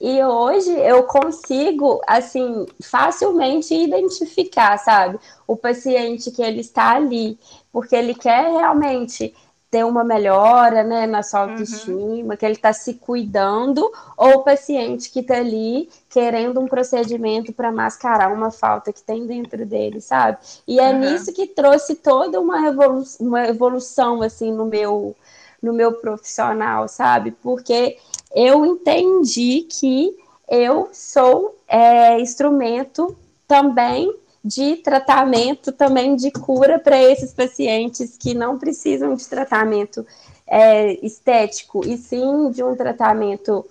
[0.00, 7.38] E hoje eu consigo, assim, facilmente identificar, sabe, o paciente que ele está ali,
[7.70, 9.32] porque ele quer realmente
[9.72, 11.50] ter uma melhora né, na sua uhum.
[11.52, 12.36] autoestima, uhum.
[12.36, 17.72] que ele está se cuidando, ou o paciente que está ali querendo um procedimento para
[17.72, 20.36] mascarar uma falta que tem dentro dele, sabe?
[20.68, 20.98] E é uhum.
[20.98, 25.16] nisso que trouxe toda uma, evolu uma evolução assim no meu
[25.62, 27.30] no meu profissional, sabe?
[27.30, 27.96] Porque
[28.34, 30.14] eu entendi que
[30.50, 33.16] eu sou é, instrumento
[33.48, 34.12] também
[34.44, 40.04] de tratamento, também de cura para esses pacientes que não precisam de tratamento
[40.46, 43.64] é, estético, e sim de um tratamento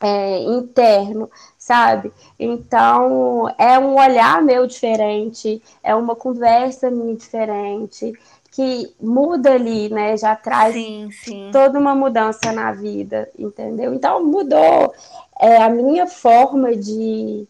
[0.00, 2.12] é, interno, sabe?
[2.38, 8.12] Então, é um olhar meu diferente, é uma conversa minha diferente,
[8.50, 10.16] que muda ali, né?
[10.16, 11.50] Já traz sim, sim.
[11.52, 13.94] toda uma mudança na vida, entendeu?
[13.94, 14.92] Então, mudou
[15.38, 17.46] é, a minha forma de,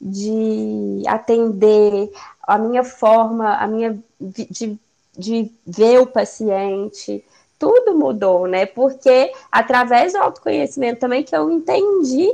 [0.00, 2.10] de atender,
[2.42, 4.78] a minha forma, a minha de,
[5.16, 7.24] de ver o paciente,
[7.58, 8.66] tudo mudou, né?
[8.66, 12.32] Porque através do autoconhecimento também que eu entendi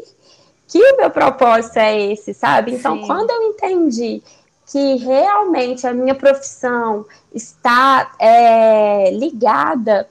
[0.68, 2.72] que o meu propósito é esse, sabe?
[2.74, 3.06] Então, Sim.
[3.06, 4.22] quando eu entendi
[4.66, 10.08] que realmente a minha profissão está é, ligada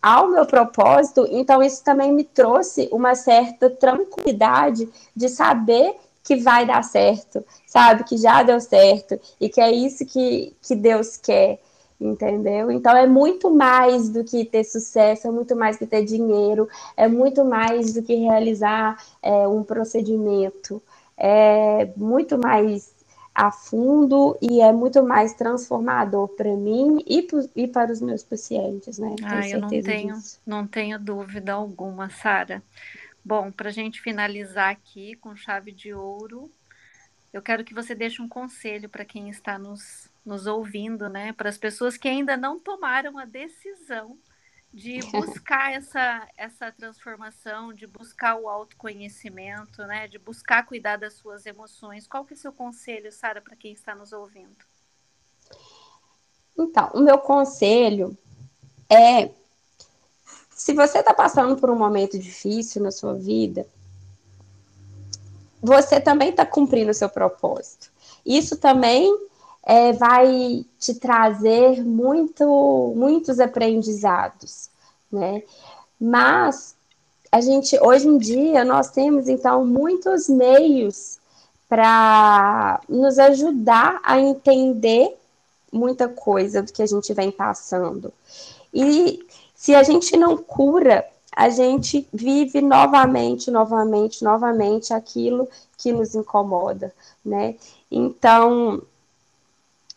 [0.00, 5.96] ao meu propósito, então isso também me trouxe uma certa tranquilidade de saber
[6.28, 8.04] que vai dar certo, sabe?
[8.04, 11.58] Que já deu certo e que é isso que, que Deus quer,
[11.98, 12.70] entendeu?
[12.70, 16.68] Então é muito mais do que ter sucesso, é muito mais do que ter dinheiro,
[16.98, 20.82] é muito mais do que realizar é, um procedimento,
[21.16, 22.92] é muito mais
[23.34, 28.98] a fundo e é muito mais transformador para mim e, e, para os meus pacientes,
[28.98, 29.16] né?
[29.22, 30.40] Ah, eu não tenho, disso.
[30.44, 32.62] não tenho dúvida alguma, Sara.
[33.28, 36.50] Bom, para a gente finalizar aqui com chave de ouro,
[37.30, 41.34] eu quero que você deixe um conselho para quem está nos, nos ouvindo, né?
[41.34, 44.16] Para as pessoas que ainda não tomaram a decisão
[44.72, 50.08] de buscar essa, essa transformação, de buscar o autoconhecimento, né?
[50.08, 52.06] De buscar cuidar das suas emoções.
[52.06, 54.56] Qual que é o seu conselho, Sara, para quem está nos ouvindo?
[56.58, 58.16] Então, o meu conselho
[58.88, 59.28] é
[60.58, 63.64] se você está passando por um momento difícil na sua vida,
[65.62, 67.88] você também está cumprindo o seu propósito.
[68.26, 69.16] Isso também
[69.64, 74.68] é, vai te trazer muito, muitos aprendizados,
[75.12, 75.44] né?
[75.98, 76.74] Mas
[77.30, 81.20] a gente hoje em dia nós temos então muitos meios
[81.68, 85.16] para nos ajudar a entender
[85.72, 88.12] muita coisa do que a gente vem passando.
[88.74, 89.24] E
[89.58, 96.94] se a gente não cura, a gente vive novamente, novamente, novamente aquilo que nos incomoda,
[97.24, 97.56] né?
[97.90, 98.80] Então,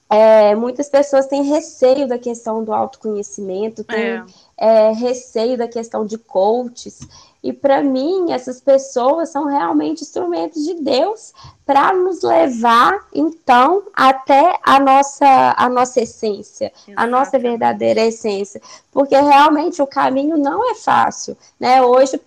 [0.10, 4.26] é, muitas pessoas têm receio da questão do autoconhecimento, têm é.
[4.64, 7.00] É, receio da questão de coaches,
[7.44, 11.34] e para mim, essas pessoas são realmente instrumentos de Deus
[11.66, 18.62] para nos levar, então, até a nossa, a nossa essência, a nossa verdadeira essência.
[18.92, 21.36] Porque realmente o caminho não é fácil.
[21.60, 21.82] Né?
[21.82, 22.22] Hoje,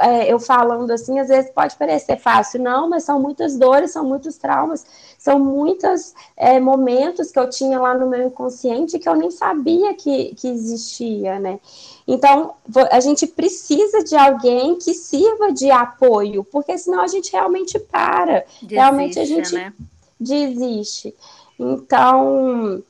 [0.00, 4.04] é, eu falando assim, às vezes pode parecer fácil, não, mas são muitas dores, são
[4.04, 4.84] muitos traumas,
[5.16, 9.94] são muitos é, momentos que eu tinha lá no meu inconsciente que eu nem sabia
[9.94, 11.60] que, que existia, né?
[12.06, 12.54] Então,
[12.90, 18.44] a gente precisa de alguém que sirva de apoio, porque senão a gente realmente para.
[18.62, 19.74] Desiste, realmente a gente né?
[20.18, 21.14] desiste.
[21.58, 22.82] Então,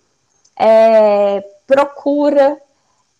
[0.57, 2.61] é, procura,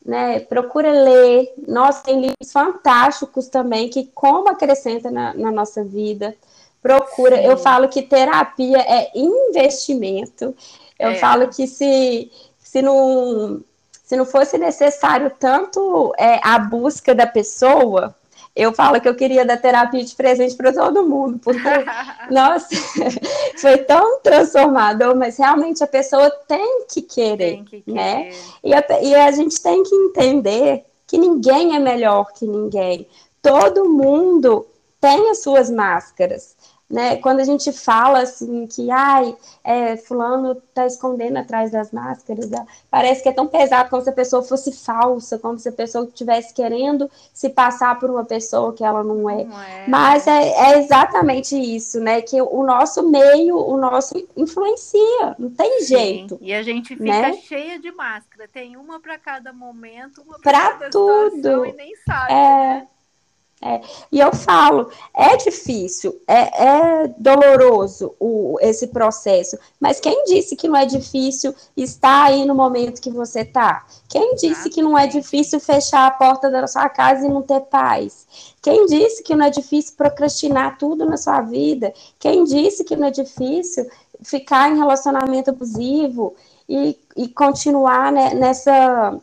[0.05, 0.39] né?
[0.41, 1.53] Procura ler.
[1.67, 6.37] Nós tem livros fantásticos também que como acrescenta na, na nossa vida.
[6.81, 7.37] Procura.
[7.37, 7.45] Sim.
[7.45, 10.55] Eu falo que terapia é investimento.
[10.97, 11.15] Eu é.
[11.17, 13.63] falo que se, se não
[14.09, 18.17] se não fosse necessário tanto é, a busca da pessoa,
[18.57, 21.61] eu falo que eu queria dar terapia de presente para todo mundo, porque,
[22.33, 22.69] nossa,
[23.61, 28.31] foi tão transformador, mas realmente a pessoa tem que querer, tem que né?
[28.65, 33.07] E a, e a gente tem que entender que ninguém é melhor que ninguém.
[33.43, 34.67] Todo mundo
[34.99, 36.57] tem as suas máscaras
[36.91, 37.17] né?
[37.17, 42.49] Quando a gente fala assim que ai, é, fulano está escondendo atrás das máscaras,
[42.91, 46.07] parece que é tão pesado como se a pessoa fosse falsa, como se a pessoa
[46.07, 49.45] estivesse querendo se passar por uma pessoa que ela não é.
[49.45, 49.85] Não é.
[49.87, 52.23] Mas é, é, exatamente isso, né?
[52.23, 55.87] Que o nosso meio, o nosso influencia, não tem Sim.
[55.87, 56.39] jeito.
[56.41, 57.35] E a gente fica né?
[57.35, 61.67] cheia de máscara, tem uma para cada momento, uma para cada tudo.
[61.67, 62.35] e nem sabe, é...
[62.35, 62.89] né?
[63.61, 63.81] É,
[64.13, 70.69] e eu falo, é difícil, é, é doloroso o, esse processo, mas quem disse que
[70.69, 73.85] não é difícil estar aí no momento que você está?
[74.09, 77.61] Quem disse que não é difícil fechar a porta da sua casa e não ter
[77.63, 78.29] paz?
[78.63, 81.93] Quem disse que não é difícil procrastinar tudo na sua vida?
[82.19, 83.91] Quem disse que não é difícil
[84.23, 86.35] ficar em relacionamento abusivo
[86.69, 89.19] e, e continuar né, nessa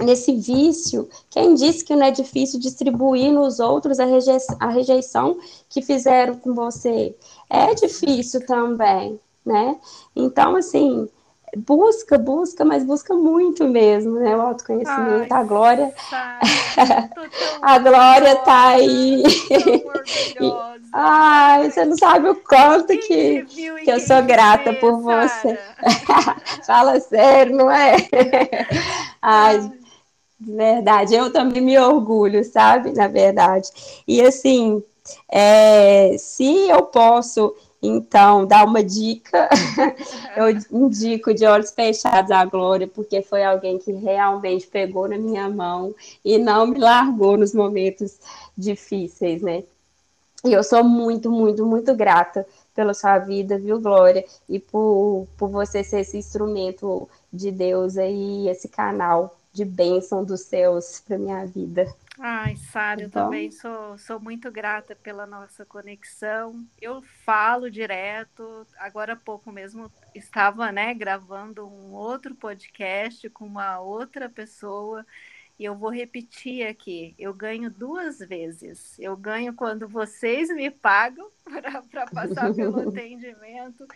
[0.00, 5.38] nesse vício, quem disse que não é difícil distribuir nos outros a, rejeição, a rejeição
[5.68, 7.14] que fizeram com você?
[7.48, 9.76] É difícil também, né?
[10.14, 11.08] Então, assim,
[11.56, 14.36] busca, busca, mas busca muito mesmo, né?
[14.36, 15.94] O autoconhecimento, Ai, a glória.
[17.62, 19.22] a glória tá aí.
[20.92, 25.58] Ai, você não sabe o quanto que, que eu sou grata por você.
[26.66, 27.96] Fala sério, não é?
[29.22, 29.70] Ai,
[30.38, 32.92] verdade, eu também me orgulho, sabe?
[32.92, 33.70] Na verdade.
[34.06, 34.82] E assim,
[35.28, 39.48] é, se eu posso, então, dar uma dica,
[40.36, 45.48] eu indico de olhos fechados a Glória, porque foi alguém que realmente pegou na minha
[45.48, 48.18] mão e não me largou nos momentos
[48.56, 49.62] difíceis, né?
[50.44, 54.24] E eu sou muito, muito, muito grata pela sua vida, viu, Glória?
[54.48, 60.42] E por, por você ser esse instrumento de Deus aí, esse canal de bênção dos
[60.42, 61.86] céus para minha vida.
[62.18, 66.62] Ai, Sara, eu também sou, sou muito grata pela nossa conexão.
[66.80, 73.80] Eu falo direto, agora há pouco mesmo estava né, gravando um outro podcast com uma
[73.80, 75.06] outra pessoa
[75.58, 78.98] e eu vou repetir aqui: eu ganho duas vezes.
[78.98, 81.30] Eu ganho quando vocês me pagam
[81.90, 83.86] para passar pelo atendimento,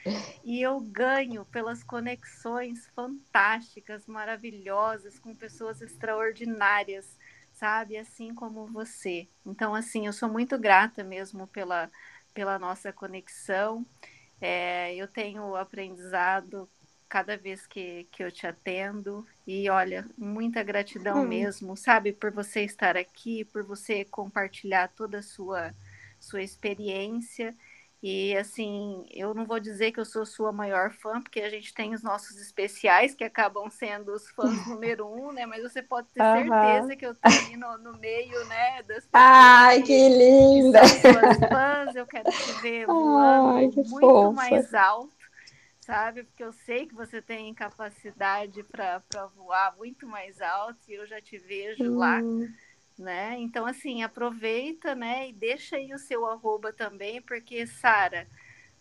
[0.42, 7.18] e eu ganho pelas conexões fantásticas, maravilhosas, com pessoas extraordinárias,
[7.52, 7.96] sabe?
[7.98, 9.28] Assim como você.
[9.44, 11.90] Então, assim, eu sou muito grata mesmo pela,
[12.32, 13.84] pela nossa conexão.
[14.40, 16.66] É, eu tenho aprendizado
[17.10, 19.26] cada vez que, que eu te atendo.
[19.44, 21.26] E olha, muita gratidão hum.
[21.26, 25.74] mesmo, sabe, por você estar aqui, por você compartilhar toda a sua,
[26.20, 27.54] sua experiência.
[28.02, 31.74] E assim, eu não vou dizer que eu sou sua maior fã, porque a gente
[31.74, 35.44] tem os nossos especiais que acabam sendo os fãs número um, né?
[35.44, 38.82] Mas você pode ter certeza que eu tô ali no, no meio, né?
[38.84, 40.80] Das Ai, que, linda!
[40.80, 44.32] Que suas fãs, eu quero te ver voando Ai, muito fofa.
[44.32, 45.19] mais alto
[45.90, 46.22] sabe?
[46.22, 49.02] Porque eu sei que você tem capacidade para
[49.34, 51.98] voar muito mais alto e eu já te vejo hum.
[51.98, 52.20] lá,
[52.96, 53.36] né?
[53.38, 55.28] Então, assim, aproveita, né?
[55.28, 58.28] E deixa aí o seu arroba também, porque, Sara,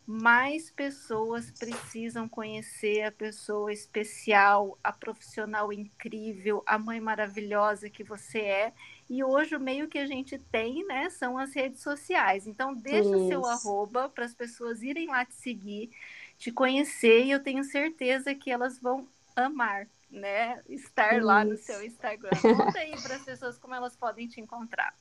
[0.06, 8.40] mais pessoas precisam conhecer a pessoa especial, a profissional incrível, a mãe maravilhosa que você
[8.40, 8.74] é.
[9.10, 12.46] E hoje o meio que a gente tem, né, são as redes sociais.
[12.46, 15.92] Então deixa o seu arroba para as pessoas irem lá te seguir,
[16.40, 20.62] te conhecer e eu tenho certeza que elas vão amar, né?
[20.70, 21.26] Estar Isso.
[21.26, 22.32] lá no seu Instagram.
[22.42, 24.94] Conta aí para as pessoas como elas podem te encontrar.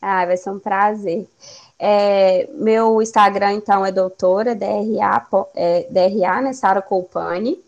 [0.00, 1.28] Ah, vai ser um prazer.
[1.76, 5.26] É, meu Instagram, então, é doutora, DRA,
[5.56, 7.60] é, DRA né, Sara Colpani,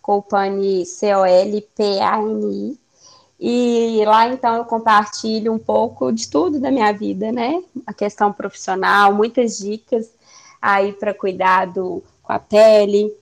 [0.00, 2.78] Colpani, C-O-L-P-A-N-I.
[3.40, 7.60] E lá, então, eu compartilho um pouco de tudo da minha vida, né?
[7.84, 10.08] A questão profissional, muitas dicas
[10.60, 13.14] aí para cuidado com a pele,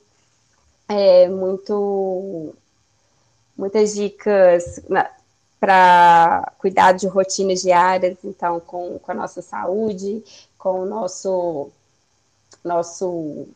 [0.89, 2.55] é, muito,
[3.57, 4.81] muitas dicas
[5.59, 10.23] para cuidar de rotinas diárias, então, com, com a nossa saúde,
[10.59, 11.71] com o nosso.
[12.65, 13.47] nosso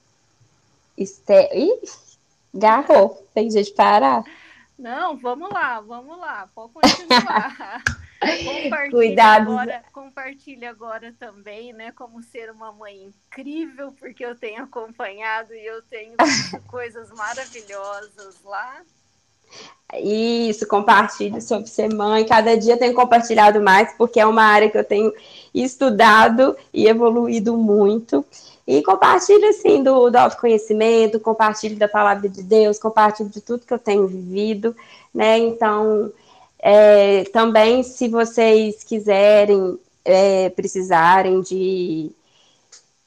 [0.96, 1.50] este...
[1.54, 1.80] Ih,
[2.52, 4.22] garrou, tem jeito de parar.
[4.78, 7.82] Não, vamos lá, vamos lá, pode continuar.
[8.44, 9.54] compartilha Cuidados.
[9.54, 15.66] agora, compartilha agora também, né, como ser uma mãe incrível, porque eu tenho acompanhado e
[15.66, 16.14] eu tenho
[16.68, 18.82] coisas maravilhosas lá.
[20.00, 22.26] Isso, compartilhe sobre ser mãe.
[22.26, 25.12] Cada dia tenho compartilhado mais, porque é uma área que eu tenho
[25.54, 28.24] estudado e evoluído muito.
[28.66, 33.74] E compartilhe, assim, do, do autoconhecimento, compartilhe da palavra de Deus, compartilhe de tudo que
[33.74, 34.74] eu tenho vivido,
[35.12, 35.38] né?
[35.38, 36.10] Então,
[36.64, 42.10] é, também, se vocês quiserem, é, precisarem de,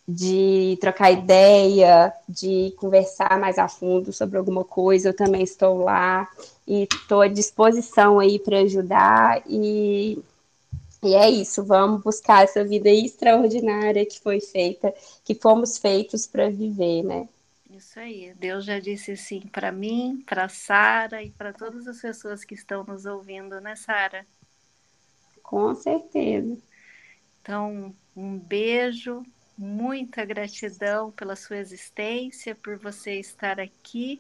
[0.08, 6.30] de trocar ideia, de conversar mais a fundo sobre alguma coisa, eu também estou lá
[6.68, 10.20] e estou à disposição aí para ajudar e
[11.03, 14.93] e é isso, vamos buscar essa vida extraordinária que foi feita,
[15.24, 17.30] que fomos feitos para viver, né?
[17.78, 18.34] Isso aí.
[18.34, 22.84] Deus já disse sim para mim, para Sara e para todas as pessoas que estão
[22.84, 24.25] nos ouvindo, né, Sara?
[25.43, 26.57] Com certeza.
[27.41, 29.23] Então, um beijo,
[29.55, 34.19] muita gratidão pela sua existência, por você estar aqui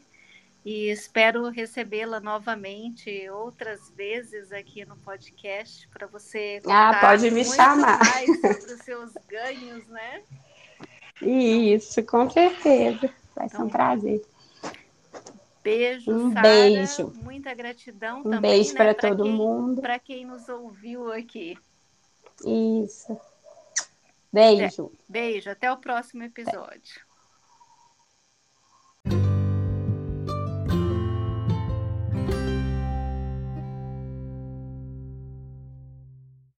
[0.63, 7.99] e espero recebê-la novamente outras vezes aqui no podcast para você ah, pode me chamar.
[7.99, 10.21] mais sobre os seus ganhos, né?
[11.21, 13.09] Isso, com certeza.
[13.37, 14.25] Vai ser um então, prazer.
[15.63, 17.13] Beijo, um Sarah, beijo.
[17.21, 18.51] Muita gratidão um também.
[18.51, 19.81] beijo né, para todo quem, mundo.
[19.81, 21.57] Para quem nos ouviu aqui.
[22.45, 23.19] Isso.
[24.31, 24.91] Beijo.
[25.07, 27.06] Beijo, até o próximo episódio.